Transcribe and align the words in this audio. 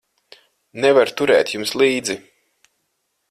Nevaru 0.85 1.13
turēt 1.21 1.53
jums 1.55 1.75
līdzi. 1.81 2.17